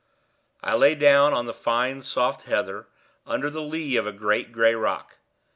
I 0.63 0.73
lay 0.73 0.95
down 0.95 1.31
on 1.31 1.45
the 1.45 1.53
fine 1.53 2.01
soft 2.01 2.47
heather, 2.49 2.87
under 3.27 3.51
the 3.51 3.61
lee 3.61 3.97
of 3.97 4.07
a 4.07 4.11
great 4.11 4.51
gray 4.51 4.73
rock. 4.73 5.17